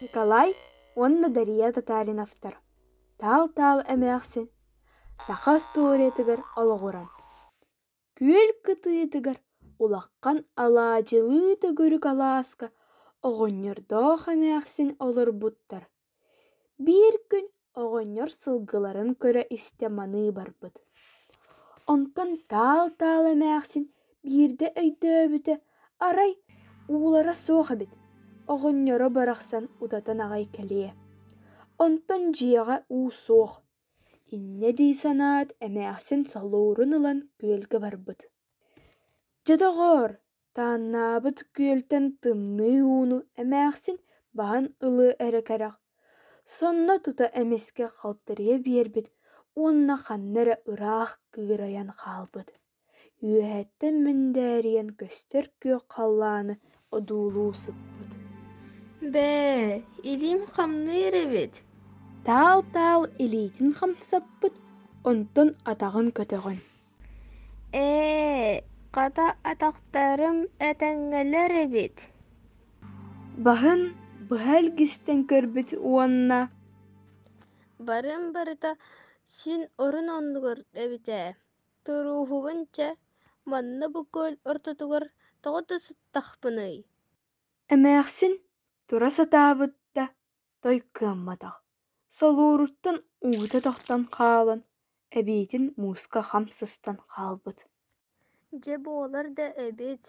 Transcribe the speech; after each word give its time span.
Николай 0.00 0.56
онна 0.96 1.28
Дария 1.28 1.72
Татариновтар. 1.72 2.54
Тал-тал 3.20 3.78
эмээхсин. 3.94 4.46
Сахас 5.26 5.62
туоретигер 5.74 6.40
олоғуран. 6.60 7.08
Күөл 8.18 8.50
кытыытыгар 8.66 9.38
улаққан 9.82 10.38
алаажылыы 10.64 11.54
төгөрүк 11.62 12.04
алааска 12.12 12.66
оҕонньордоох 13.28 14.22
эмээхсин 14.34 14.88
олорбуттар. 15.06 15.84
Биир 16.84 17.16
күн 17.30 17.46
оҕонньор 17.82 18.30
сылгыларын 18.40 19.10
көрө 19.22 19.42
истэ 19.56 19.86
маныы 19.98 20.30
барбыт. 20.38 20.74
Онтон 21.92 22.30
таал-таал 22.52 23.24
эмээхсин 23.34 23.84
биирдэ 24.24 24.66
өйдөөбүтэ 24.82 25.54
арай 26.06 26.32
уулара 26.92 27.34
суох 27.46 27.70
эбит. 27.74 27.92
Оҕонньоро 28.52 29.08
барахсан 29.16 29.64
утатан 29.82 30.18
аҕай 30.24 30.44
кэлиэ. 30.54 30.90
Онтон 31.84 32.22
дьиэҕэ 32.36 32.76
уу 32.94 33.08
суох. 33.24 33.52
Инне 34.34 34.70
дии 34.78 34.94
санаат 35.02 35.48
эмээхсин 35.66 36.22
солуурун 36.32 36.92
ылан 36.98 37.18
күөлгэ 37.38 37.78
барбыт. 37.84 38.20
Дьотоҕоор, 39.46 40.10
тааннаабыт 40.56 41.38
күөлтэн 41.56 42.04
тымныы 42.22 42.78
ууну 42.92 43.18
эмээхсин 43.42 43.96
баһан 44.36 44.64
ылыы 44.86 45.10
эрэ-кэрэх. 45.26 45.74
Сонно 46.56 46.94
тута 47.04 47.26
эмискэ 47.40 47.86
халтарыйа 47.98 48.56
биэрбит, 48.66 49.08
уонна 49.60 49.96
ханнара 50.04 50.56
ыраах 50.72 51.10
кыырайан 51.32 51.90
хаалбыт. 52.00 52.48
Үөһэттэн 53.28 53.94
мендээриэн 54.04 54.88
көстөр 55.00 55.44
одуулуу 56.96 57.52
сыппыт. 57.62 58.13
Бээ, 59.12 59.82
илиим 60.10 60.46
хамныыр 60.54 61.14
эбит. 61.24 61.54
Таал-таал 62.26 63.02
илиитин 63.24 63.70
хамсаппыт, 63.78 64.54
онтон 65.08 65.48
атаҕын 65.70 66.08
көтөҕөн. 66.16 66.58
Ээ, 67.72 68.64
хата 68.94 69.26
атахтарым 69.50 70.38
этэҥҥэлэр 70.68 71.52
эбит. 71.64 71.96
Баһын 73.44 73.80
быһа 74.28 74.54
элгистэн 74.62 75.20
көрбүт 75.30 75.68
уонна 75.90 76.40
Барын 77.86 78.24
барыта 78.34 78.70
син 79.36 79.60
орун 79.84 80.08
оннугар 80.18 80.58
эбитэ. 80.84 81.20
Туруухубунча 81.84 82.88
манна 83.50 83.86
бу 83.92 84.00
көөл 84.14 84.34
ортотугар 84.50 85.04
тоҕото 85.42 85.74
сыттахпыный. 85.86 86.76
Тура 88.86 89.10
сатаабытта 89.16 90.04
той 90.62 90.76
кыамматах. 90.96 91.54
Солууруттан 92.16 92.96
уута 93.28 93.58
тохтан 93.66 94.02
хаалан, 94.16 94.60
эбиитин 95.18 95.64
мууска 95.80 96.20
хамсыстан 96.30 96.96
хаалбыт. 97.12 97.58
Дьэ 98.62 98.74
буолар 98.84 99.26
да 99.38 99.46
эбит. 99.66 100.02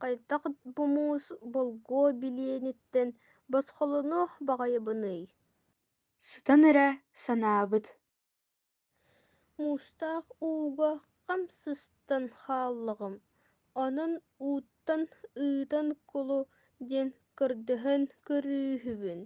Хайдах 0.00 0.42
бумуус 0.74 1.24
болгоо 1.54 2.08
билиэниттэн 2.20 3.08
босхолонуох 3.50 4.32
баҕайабыный. 4.46 5.22
Сытан 6.28 6.60
эрэ 6.70 6.88
санаабыт. 7.24 7.86
Муустаах 9.60 10.26
ууга 10.48 10.90
хамсыстан 11.26 12.24
хааллаҕым. 12.40 13.14
Онон 13.84 14.12
ууттан 14.46 15.02
ыытан 15.44 15.88
кулу 16.10 16.40
диэн 16.88 17.08
көрдөһөн 17.38 18.02
көрүүһүбүн. 18.28 19.20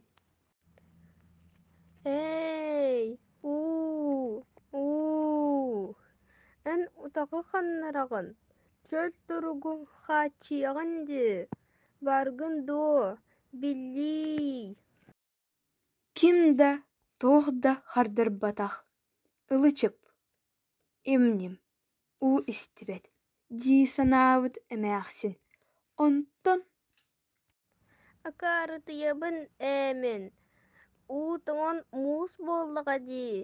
Эй, 2.05 3.05
уу, 3.43 4.45
уу. 4.73 5.97
Эн 6.73 6.83
утаҕы 7.05 7.41
ханнараҕын. 7.49 8.29
Чөл 8.89 9.13
туругу 9.27 9.73
хаачыйаҕын 10.03 10.93
ди. 11.09 11.25
Баргын 12.07 12.55
дуо, 12.69 13.17
биллий. 13.61 14.77
Ким 16.19 16.39
да, 16.59 16.71
туох 17.21 17.47
да 17.65 17.73
хардарбатах. 17.93 18.75
Ылычып. 19.53 19.97
Имним. 21.15 21.55
У 22.21 22.31
истибет. 22.53 23.05
Дии 23.61 23.87
санаабыт 23.95 24.55
эмээхсин. 24.75 25.35
Онтон 26.05 26.61
Акаарытыйабын 28.29 29.37
эмин. 29.83 30.23
уу 31.17 31.33
тоҥон 31.47 31.79
муус 32.03 32.33
буоллаҕа 32.47 32.97
дии. 33.09 33.39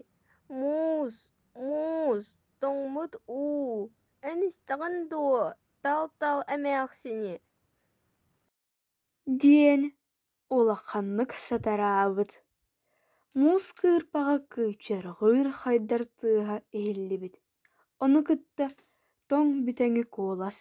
Муус, 0.61 1.17
муус, 1.69 2.25
тоҥмут 2.61 3.13
уу. 3.39 3.91
Эн 4.29 4.39
истэҕин 4.49 4.97
дуо, 5.11 5.43
тал-тал 5.83 6.39
эмээхсини. 6.55 7.35
диэн 9.41 9.83
улаханнык 10.57 11.31
сатараабыт. 11.47 12.31
Муус 13.41 13.67
кыырпаҕа 13.79 14.37
кыычарҕыыр 14.53 15.49
хайдар 15.61 16.03
тыаһа 16.19 16.57
иһиллибит. 16.77 17.35
Ону 18.03 18.21
кытта 18.29 18.67
тоҥ 19.29 19.47
бүтэҥи 19.65 20.05
куолас. 20.15 20.59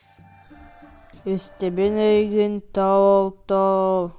Истебин 1.26 1.98
эйигин 1.98 2.62
тал 2.62 3.32
тал. 3.48 4.12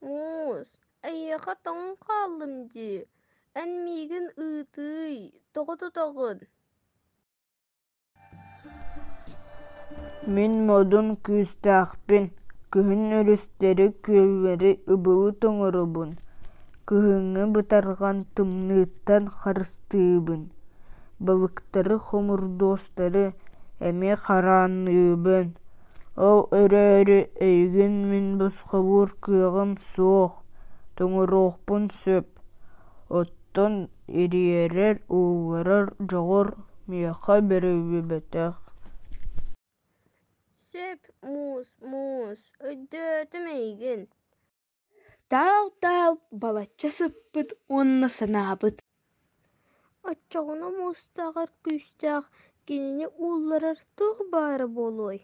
Муус, 0.00 0.68
эйиэхэ 1.02 1.54
тоҥон 1.64 1.96
хааллым 2.04 2.68
дии. 2.72 3.06
Эн 3.54 3.70
миигин 3.84 4.26
ыытыый, 4.44 5.18
тоҕо 5.52 5.74
тутаҕын. 5.80 6.38
Мин 10.34 10.52
модун 10.66 11.08
күүстээхпин. 11.24 12.24
Күһүн 12.72 13.02
өрүстери 13.18 13.86
күөллери 14.04 14.72
ыбылы 14.94 15.32
тоҥоробун. 15.42 16.10
Кыһыҥҥы 16.88 17.44
бытарган 17.54 18.18
тымныыттан 18.34 19.24
харыстыыбын. 19.28 20.42
Балыктары 21.20 21.98
хомурдуостары 22.06 23.34
эмиэ 23.88 24.16
хараанныыбын. 24.24 25.46
Ол 26.14 26.44
өрө-өрү 26.52 27.18
эйигин 27.40 27.94
мин 28.10 28.26
босхолуур 28.38 29.10
кыаҕым 29.24 29.72
суох, 29.80 30.44
тоҥоруохпун 30.96 31.88
сөп. 31.88 32.26
Оттон 33.08 33.88
ириэрэр 34.20 34.96
уулларар 35.08 35.86
дьоҕор 36.10 36.48
миэхэ 36.88 37.36
бэрэлбибэтэх. 37.48 38.56
Сөп, 40.68 41.00
муус, 41.24 41.68
муус, 41.80 42.40
өйдөөтүм 42.60 43.44
эйигин. 43.56 44.02
Таал-таал 45.30 46.20
балачча 46.42 46.90
сыппыт 46.98 47.56
уонна 47.72 48.08
санаабыт. 48.18 48.76
Оччоҕуна 50.08 50.68
муустааҕар 50.78 51.48
күүстээх 51.64 52.24
кинини 52.66 53.06
уулларар 53.24 53.78
туох 53.96 54.18
баара 54.32 54.66
буолуой. 54.76 55.20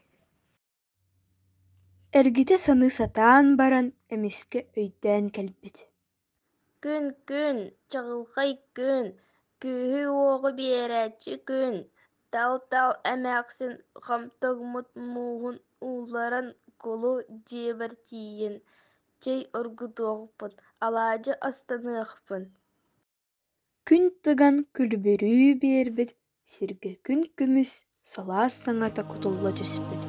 Эргите 2.11 2.57
саны 2.57 2.89
сатаан 2.89 3.47
баран 3.61 3.93
эмиске 4.15 4.61
өйдөөн 4.81 5.27
кэлбит. 5.37 5.77
Күн, 6.81 7.11
күн, 7.29 7.59
чағылғай 7.93 8.55
күн, 8.79 9.11
күүһү 9.61 10.03
уоҕу 10.17 10.53
биэрэччи 10.57 11.37
күн, 11.51 11.77
тал-тал 12.33 12.97
эмээхсин 13.13 13.75
хамтыгмут 14.07 14.89
мууһун 15.13 15.61
уулларан 15.89 16.49
кулу 16.83 17.13
дьиэбэр 17.49 17.93
тиийин, 18.09 18.57
чэй 19.23 19.41
оргутуохпун, 19.59 20.53
алаадьы 20.81 21.33
астаныахпын. 21.49 22.45
Күн 23.89 24.05
тыган 24.25 24.57
күлбүрүү 24.77 25.61
биэрбит, 25.61 26.17
сиргэ 26.53 26.93
күн 27.05 27.29
күмүс 27.37 27.73
салаас 28.13 28.55
саҥата 28.65 29.03
кутулла 29.11 29.53
түспүт. 29.59 30.08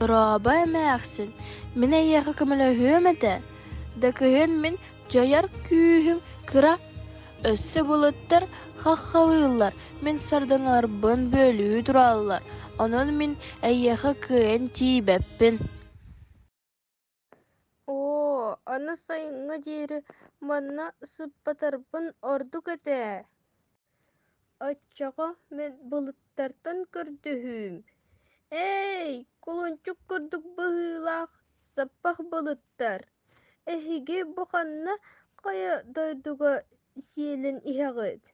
Роба 0.00 0.64
эмээхсин, 0.64 1.28
эйиэхэ 1.76 2.32
көмөлөһүөм 2.38 3.04
этэ, 3.12 3.34
да 4.00 4.08
кыһын 4.18 4.52
мин 4.62 4.74
дьойор 5.12 5.46
күүһүм 5.68 6.20
кыра. 6.48 6.74
Өссө 7.50 7.84
булыттар 7.84 8.48
хаххалыыллар, 8.80 9.76
мин 10.00 10.16
сардыңарбын 10.16 11.28
бөлүү 11.34 11.84
турааллар, 11.84 12.40
онон 12.80 13.12
мин 13.18 13.36
эйиэхэ 13.60 14.12
кыайан 14.24 14.72
тиибэппин. 14.72 15.60
Оо, 17.84 18.56
аны 18.64 18.96
сайыңҥа 19.04 19.56
диэри 19.68 20.00
манна 20.40 20.86
сыппатарбын 21.12 22.06
ордук 22.32 22.72
этэ. 22.76 23.28
Оччоҕо 24.64 25.28
мен 25.56 25.72
былыттартан 25.90 26.88
көрдөһүм. 26.94 27.84
Эй, 28.50 29.28
кулунчук 29.44 29.98
курдук 30.08 30.44
быһыылаах, 30.56 31.30
саппах 31.74 32.18
былыттар. 32.30 33.00
эһиги 33.72 34.18
буханна 34.36 34.94
хая 35.42 35.74
дойдуга 35.94 36.52
сиэлэн 37.06 37.58
иһэҕит 37.70 38.24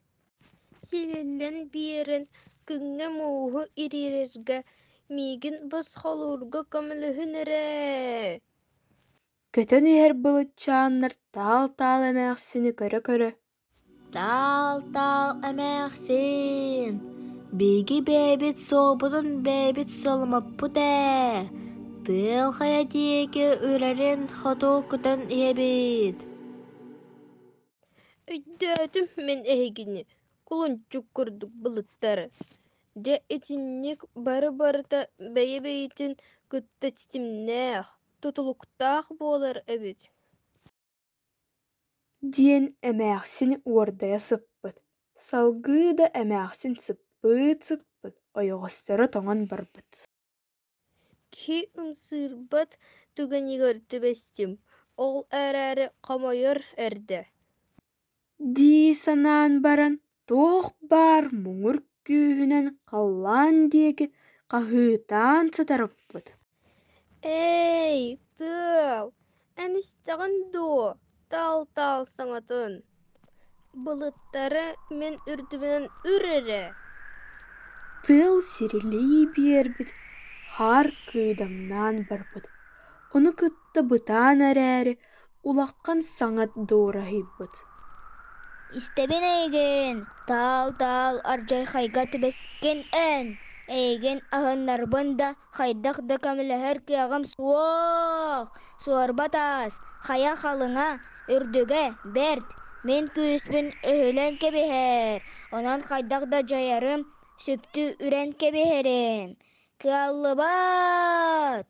сиэлэллэн 0.87 1.57
биэрэн 1.73 2.25
күҥҥэ 2.67 3.09
мууһу 3.17 3.63
ириэрэргэ 3.83 4.59
миигин 5.15 5.57
босхолуурга 5.71 6.61
көмөлөһүн 6.73 7.33
эрэ 7.43 7.65
Көтөн 9.55 9.85
иһэр 9.93 10.13
былычааннар 10.23 11.15
таал-таал 11.35 12.03
эмээхсини 12.11 12.73
көрө-көрө 12.81 13.31
Таал 14.15 14.77
таал 14.95 15.31
эмээхсин. 15.49 17.16
Биги 17.58 17.99
бэбит 18.08 18.58
сообутун 18.69 19.29
бэбит 19.47 19.91
соломаппут 20.03 20.76
ээ. 20.76 21.49
Тыал 22.05 22.50
хая 22.56 22.82
диэки 22.93 23.47
үрэрин 23.69 24.23
хоту 24.41 24.73
күтөн 24.91 25.20
иэбит. 25.38 26.19
Өйдөөтүм 28.32 29.06
мен 29.26 29.41
эһигини 29.55 30.03
кулунчук 30.49 31.06
курдук 31.17 31.53
былыттары 31.62 32.26
дьэ 33.05 33.14
итинник 33.37 34.00
бары 34.26 34.50
барыта 34.61 35.00
бэйэ 35.35 35.58
бэйитин 35.67 36.12
кытта 36.50 36.88
титимнээх 36.97 37.87
тутулуктаах 38.20 39.06
буолар 39.19 39.58
эбит 39.75 40.00
диэн 42.35 42.64
эмээхсин 42.91 43.50
уордайа 43.70 44.20
сыппыт 44.29 44.76
салгыы 45.29 45.88
да 45.99 46.06
эмээхсин 46.23 46.75
сыппыт 46.85 47.06
сыппыт 47.67 48.17
ойоҕосторо 48.38 49.06
тоҥон 49.14 49.40
барбыт 49.50 49.90
киһи 51.32 51.58
ымсыырбат 51.81 52.70
туганигар 53.14 53.76
түбэстим 53.90 54.50
ол 55.05 55.17
эрээри 55.44 55.87
хомойор 56.06 56.58
эрдэ 56.87 57.20
дии 58.56 58.90
санаан 59.05 59.52
баран 59.64 59.94
туох 60.28 60.67
баар 60.90 61.25
муҥур 61.44 61.76
күүһүнэн 62.06 62.67
халлаан 62.90 63.56
диэки 63.72 64.06
хаһыытаан 64.52 65.44
сытарыппыт 65.56 66.26
Эй, 67.26 68.20
тыл, 68.38 69.06
әнистәғін 69.64 70.34
дуо, 70.55 70.84
тал-тал 71.32 72.05
саңатын. 72.11 72.76
Былыттары 73.87 74.67
мен 75.00 75.17
үрдүбінен 75.32 75.88
үрере. 76.12 76.61
Тыл 78.06 78.37
сирилии 78.55 79.23
биэрбит 79.35 79.91
хаар 80.55 80.87
кыыдамнаан 81.08 81.97
барбыт 82.08 82.44
ону 83.14 83.31
кытта 83.41 83.81
бытаан 83.91 84.38
эрээри 84.50 84.94
улаккан 85.49 85.99
саҥат 86.17 86.53
дуурайбыт 86.69 87.55
Истебин 88.79 89.25
эйген, 89.38 89.97
тал-тал 90.29 91.14
аржай 91.32 91.64
хайга 91.73 92.03
түбескен 92.12 92.79
эн. 92.93 93.26
Эйген 93.69 94.19
ахыннарбын 94.37 95.08
да 95.20 95.29
хайдах 95.56 95.99
да 96.08 96.19
камилэхэр 96.25 96.79
киагам 96.88 97.25
суох. 97.32 98.47
Суорбатас, 98.85 99.73
хая 100.06 100.35
халыңа, 100.43 100.88
үрдүгэ, 101.35 101.85
берт. 102.17 102.49
Мен 102.87 103.06
күүспүн 103.14 103.67
өһүлэн 103.91 104.35
кебиһэр. 104.43 105.23
Онан 105.56 105.81
хайдах 105.88 106.26
да 106.32 106.43
жайарым, 106.50 107.00
сүптү 107.44 107.85
үрэн 108.05 108.31
кебиһэрин. 108.41 109.37
Кыаллыбат! 109.83 111.67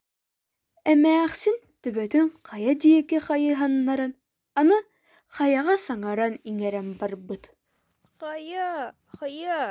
эмээхсин 0.93 1.57
төбөтүн 1.83 2.27
хая 2.49 2.73
диэки 2.83 3.19
хайыһаннаран 3.27 4.13
аны 4.61 4.79
хаяҕа 5.37 5.75
саҥаран 5.87 6.35
иҥэрэн 6.49 6.89
барбыт 7.01 7.45
Хая, 8.21 8.95
хая, 9.19 9.63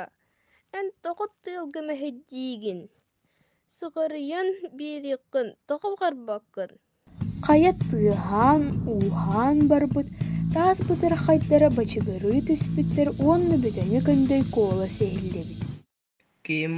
ән 0.78 0.86
тоғыт 1.04 1.32
тылғы 1.44 1.80
мәхеддигін. 1.88 2.80
Сығырыян 3.76 4.48
берекін, 4.78 5.48
тоғы 5.68 5.90
қарбақын. 6.02 6.70
хая 7.46 7.72
тыаһаан 7.90 8.62
ууһаан 8.92 9.58
барбыт 9.70 10.08
таас 10.54 10.78
бытыр 10.88 11.14
хайдара 11.24 11.68
бачыгырыы 11.78 12.38
түспүттэр 12.48 13.08
уонна 13.24 13.56
бүтэҥи 13.64 14.00
көндөй 14.08 14.42
куола 14.54 14.88
сиэһиллэбит 14.96 15.60
Ким 15.60 15.65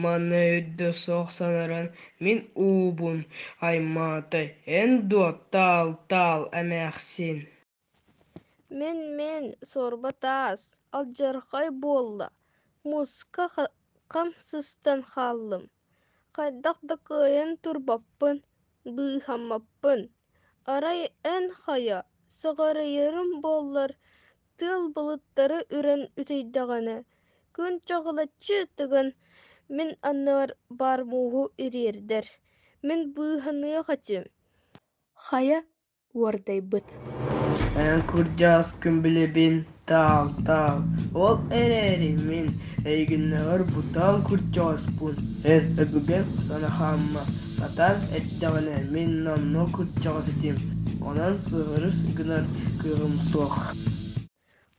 манна 0.03 0.41
өйдө 0.55 0.89
соох 1.05 1.29
санаран 1.39 1.87
мин 2.25 2.39
уубун 2.67 3.19
аймаатай 3.69 4.47
эн 4.81 4.91
дуо 5.11 5.29
таал 5.53 5.89
таал 6.11 6.43
эмээхсин 6.61 7.39
Мен 8.79 8.99
мен 9.19 9.45
сорба 9.73 10.11
таас, 10.25 10.63
алжархай 10.97 11.69
болла. 11.85 12.29
Муска 12.91 13.45
ха- 13.55 13.75
қамсыстан 14.13 15.01
халлым. 15.13 15.65
Хайдақ 16.35 16.79
да 16.89 16.97
кыйын 17.09 17.51
турбаппын. 17.63 18.37
Арай 20.75 21.01
ән 21.35 21.45
хая, 21.63 22.01
сығарайырым 22.39 23.31
боллар, 23.45 23.91
тыл 24.59 24.83
бұлыттары 24.97 25.61
үрен 25.79 26.03
үтейдағаны. 26.21 26.97
Күн 27.57 27.75
чағылачы 27.89 28.59
тыгын, 28.77 29.09
мен 29.69 29.89
аннар 30.11 30.55
бар 30.71 31.05
муғу 31.05 31.43
ирердер. 31.57 32.25
Мен 32.83 33.13
быйханы 33.15 33.83
хатим. 33.85 34.25
хая 35.27 35.59
уордайбыт 36.15 36.89
эн 37.85 38.01
курдьаас 38.11 38.69
күмбилебин 38.83 39.55
таал 39.89 40.27
таал 40.47 40.79
ол 41.15 41.37
эрээри 41.61 42.13
мин. 42.29 42.47
Эйгиннэгэр 42.93 43.63
бутаан 43.75 44.17
курдьааспун 44.29 45.17
эн 45.53 45.65
өбүген 45.83 46.25
санахаамма 46.47 47.23
сатан 47.59 47.97
эддэҕинэ 48.17 48.77
мин 48.95 49.11
номно 49.25 49.63
курдьаҕасытым 49.75 50.57
онон 51.09 51.35
сыгырыс 51.49 51.99
гынар 52.17 52.45
кыгымсуох 52.81 53.55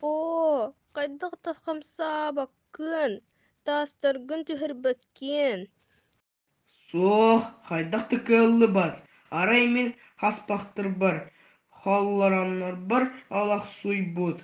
О, 0.01 0.71
қайдақ 0.95 1.33
тахамса 1.43 2.31
баккын, 2.37 3.11
тастаргын 3.69 4.41
түһірбәккен. 4.49 5.59
суох 6.89 7.41
хайдах 7.67 8.03
тыкыаллыбат 8.11 8.95
арай 9.39 9.65
мин 9.75 9.87
хаспахтырбар 10.21 11.17
холлороннорбор 11.81 13.03
олох 13.39 13.65
суйбут 13.79 14.37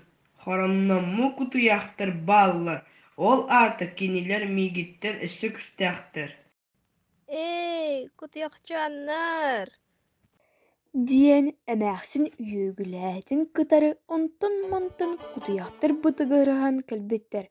хоронномму 0.44 1.28
кутуяхтар 1.38 2.10
балла 2.30 2.76
ол 3.30 3.40
аата 3.60 3.86
кинилер 3.98 4.44
мигиттен 4.58 5.16
өссө 5.26 5.48
күстээхтер 5.56 6.30
Эй, 7.28 8.10
кутуяқчаннар. 8.20 9.68
диэн 11.10 11.46
эмээхсин 11.74 12.26
кытары 13.56 13.90
онтон 14.16 14.54
монтон 14.72 15.12
кутуяхтар 15.34 15.92
бытыгырыһан 16.04 16.76
кэлбиттэр. 16.90 17.46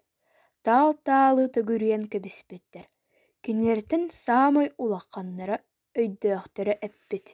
Таал 0.66 0.92
таалы 1.08 1.44
төгүрүйэн 1.54 2.04
кэбиспиттэр 2.12 2.86
кинилэртэн 3.44 4.04
саамай 4.24 4.68
улакканнара 4.82 5.56
өйдөөхтөрө 6.00 6.74
эппит. 6.86 7.26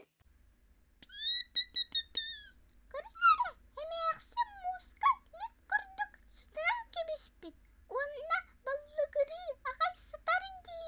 Эмээхсин 3.82 4.48
муска 4.64 5.10
лик 5.38 5.54
курдук 5.70 6.12
сытыан 6.38 6.80
кебиспит. 6.94 7.56
Уонна 7.94 8.38
баллыгыры 8.66 9.42
агай 9.70 9.94
сытарди. 10.06 10.80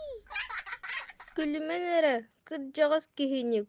Күліменері 1.36 2.14
кырджағас 2.50 3.04
кихиник 3.16 3.66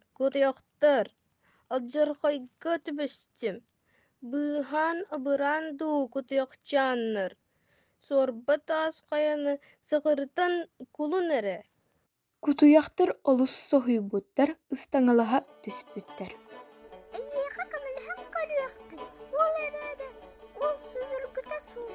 Сорба 8.07 8.57
таас 8.69 8.95
қаяны 9.12 9.53
сығыртан 9.89 10.53
кулун 10.98 11.29
әрі. 11.39 11.57
кутуяхтар 12.43 13.10
олус 13.31 13.53
соһуйбуттар 13.69 14.50
ыстаҥалаһа 14.75 15.39
түспүттэр 15.63 16.31
Эйеха 17.19 17.63
камылхан 17.74 18.24
көрүөхтү. 18.33 18.98
Ол 19.43 19.53
ол 20.65 20.75
суу. 21.67 21.88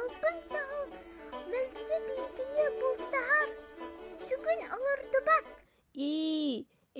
Алпын 0.00 0.36
сahıl 0.52 0.92
мөлче 1.50 1.98
бултахар. 2.78 3.48
Сүгүн 4.28 4.60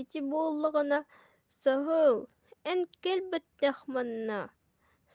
ити 0.02 0.20
манна. 3.94 4.40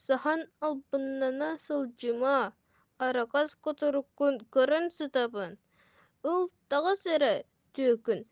Сахан 0.06 0.42
албыннана 0.62 1.50
сылжыма. 1.66 2.54
Арақас 2.98 3.54
которуккун 3.62 4.40
көрін 4.54 4.88
сытабын. 4.98 5.58
Ыл 6.26 6.48
тағас 6.72 7.04
әрі 7.16 7.34
төкін. 7.78 8.24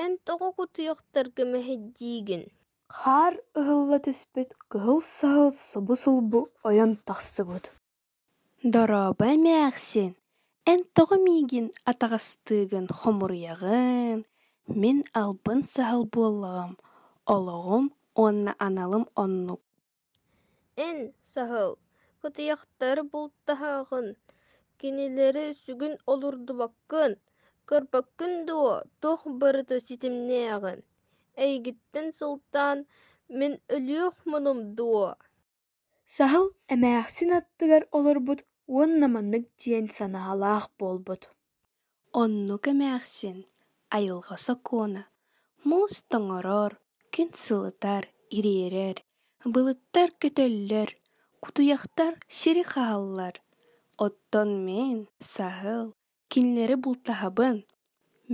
Ән 0.00 0.16
тоғы 0.24 0.48
кутуяқтар 0.56 1.28
кемехеддигін. 1.36 2.46
Хаар 2.88 3.36
ыһылла 3.60 3.98
түспүт 4.06 4.54
кыһыл-саһыл 4.72 5.50
собу-сулбу 5.72 6.48
ойон 6.64 6.96
тахсыбыт. 7.04 7.68
Дороба 8.62 9.26
эмээхсин, 9.34 10.16
эн 10.64 10.80
тоҕо 10.96 11.16
миигин 11.26 11.66
атаҕастыыгын 11.90 12.86
хомуруйаҕын, 12.98 14.24
мин 14.82 14.98
албын 15.20 15.60
саһыл 15.74 16.02
буоллаҕым, 16.12 16.72
олоҕум 17.34 17.84
уонна 18.20 18.52
аналым 18.66 19.04
оннук. 19.22 19.60
Эн 20.86 20.98
саһыл, 21.34 21.70
кытыйахтары 22.22 23.02
бултаһаҕын, 23.12 24.08
кинилэри 24.78 25.46
сүгүн 25.62 25.94
олурдубаккын, 26.12 27.12
көрбөккүн 27.68 28.32
дуо 28.48 28.72
туох 29.00 29.22
барыта 29.40 29.76
ситимнээҕин. 29.86 30.80
Эйигиттэн 31.44 32.06
сылтаан 32.18 32.78
мин 33.38 33.52
өлүөхмунум 33.76 34.60
дуо. 34.78 35.08
Саһыл 36.14 36.46
эмээхсин 36.74 37.30
аттыгар 37.38 37.82
олорбут 37.96 38.40
уонна 38.74 39.06
маннык 39.14 39.44
диэн 39.60 39.86
санаалаах 39.96 40.64
буолбут. 40.78 41.22
Оннук 42.22 42.64
эмээхсин, 42.72 43.38
айылҕа 43.94 44.36
сокуона, 44.46 45.02
муус 45.68 45.94
тоҥорор, 46.10 46.72
күн 47.14 47.28
сылытар, 47.44 48.04
ириэрэр, 48.36 48.98
былыттар 49.52 50.08
көтөллөр, 50.20 50.90
кутуйахтар 51.42 52.12
сири 52.38 52.64
хааллар. 52.72 53.34
Оттон 54.04 54.50
мен, 54.66 54.98
саһыл, 55.34 55.86
кинилэри 56.30 56.76
бултаһабын, 56.84 57.56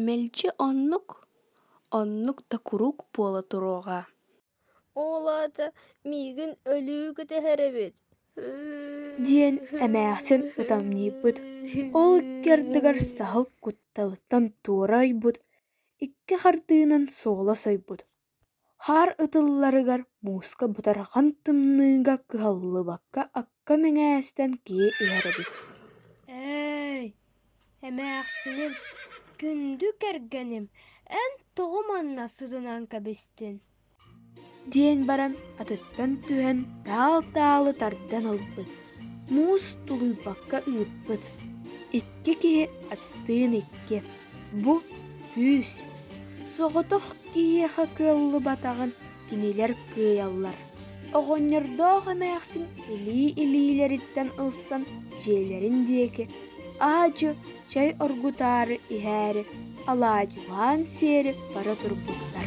мэлдьи 0.06 0.48
оннук, 0.66 1.08
оннук 2.00 2.38
да 2.50 2.56
курук 2.68 2.98
буола 3.12 3.42
туруоҕа. 3.50 4.00
Оолаата 5.02 5.66
миигин 6.10 6.52
өлүү 6.74 7.08
көтэһэрэбит. 7.18 7.94
диэн 9.26 9.56
эмээхсин 9.84 10.42
ытамнийбыт. 10.60 11.36
Ол 12.02 12.12
иккердыгар 12.20 12.96
саһыл 13.16 13.44
кутталыттан 13.64 14.44
ойбут, 15.00 15.36
икки 16.04 16.34
хардыынан 16.42 17.04
суола 17.18 17.54
сойбут. 17.64 18.00
Хаар 18.84 19.10
ытылларыгар 19.24 20.00
мууска 20.24 20.66
бутархан 20.74 21.26
тымныыга 21.44 22.16
кыһаллыбакка 22.30 23.22
акка 23.40 23.74
мэҥээстэн 23.82 24.52
киһи 24.64 24.88
иһэрэбит. 25.02 25.50
Эй, 26.28 27.14
эмээхсиним, 27.86 28.72
күндү 29.40 29.88
кэргэним, 30.02 30.64
эн 31.22 31.32
тоҕо 31.56 31.80
манна 31.90 32.24
сытынан 32.36 32.82
кэбистин. 32.92 33.56
диэн 34.72 35.00
баран 35.08 35.34
атыттан 35.60 36.10
түһэн 36.26 36.58
таал-таалы 36.86 37.72
тардан 37.80 38.24
ылбыт. 38.32 38.70
Муус 39.34 39.66
тулуйбакка 39.86 40.58
ыыппыт. 40.74 41.22
Икки 41.98 42.32
киһи 42.42 42.64
аттыын 42.92 43.52
икки. 43.60 43.98
Бу 44.62 44.74
күүс. 45.32 45.72
Соҕотох 46.56 47.04
киһиэхэ 47.32 47.84
кыаллы 47.96 48.38
батаҕын 48.48 48.90
кинилэр 49.28 49.72
кыайаллар. 49.92 50.56
Оҕонньордоох 51.18 52.04
эмээхсин 52.12 52.64
илии-илиилэриттэн 52.94 54.28
ылсан 54.44 54.82
дьиэлэрин 55.22 55.78
диэки 55.88 56.24
аачы 56.92 57.30
чай 57.70 57.88
оргутаары 58.04 58.76
иһээри, 58.96 59.42
алаадьылаан 59.90 60.80
сиэри 60.94 61.32
бара 61.54 61.74
турбуттар. 61.80 62.46